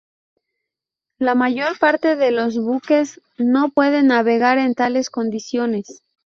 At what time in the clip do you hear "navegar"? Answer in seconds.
4.07-4.57